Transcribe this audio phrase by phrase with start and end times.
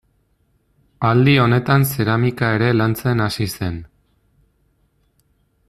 [1.09, 3.77] Aldi honetan zeramika ere lantzen hasi zen.